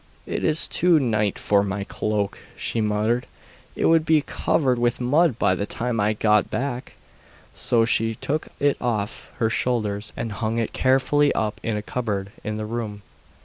[0.25, 3.27] 'It is no night for my cloak,' she muttered;
[3.75, 6.93] 'it would be covered with mud by the time I got back.'
[7.53, 12.31] So she took it off her shoulders and hung it carefully up in a cupboard
[12.43, 13.03] in the room.